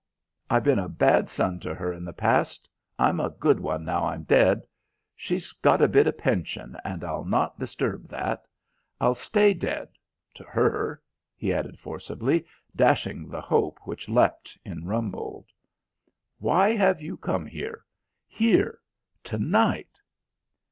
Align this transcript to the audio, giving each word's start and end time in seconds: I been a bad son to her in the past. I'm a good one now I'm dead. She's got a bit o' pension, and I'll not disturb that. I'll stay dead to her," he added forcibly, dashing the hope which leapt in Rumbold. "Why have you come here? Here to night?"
I 0.49 0.59
been 0.59 0.79
a 0.79 0.89
bad 0.89 1.29
son 1.29 1.59
to 1.59 1.75
her 1.75 1.93
in 1.93 2.03
the 2.05 2.11
past. 2.11 2.67
I'm 2.97 3.19
a 3.19 3.29
good 3.29 3.59
one 3.59 3.85
now 3.85 4.07
I'm 4.07 4.23
dead. 4.23 4.65
She's 5.15 5.51
got 5.51 5.79
a 5.79 5.87
bit 5.87 6.07
o' 6.07 6.11
pension, 6.11 6.75
and 6.83 7.03
I'll 7.03 7.23
not 7.23 7.59
disturb 7.59 8.07
that. 8.07 8.47
I'll 8.99 9.13
stay 9.13 9.53
dead 9.53 9.89
to 10.33 10.43
her," 10.43 11.03
he 11.35 11.53
added 11.53 11.77
forcibly, 11.79 12.47
dashing 12.75 13.29
the 13.29 13.41
hope 13.41 13.77
which 13.83 14.09
leapt 14.09 14.57
in 14.65 14.85
Rumbold. 14.87 15.45
"Why 16.39 16.75
have 16.75 16.99
you 16.99 17.15
come 17.17 17.45
here? 17.45 17.85
Here 18.27 18.79
to 19.25 19.37
night?" 19.37 19.99